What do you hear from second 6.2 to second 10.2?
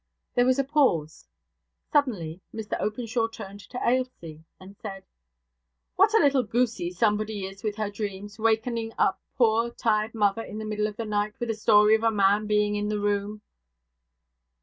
little goosy somebody is with her dreams, wakening up poor, tired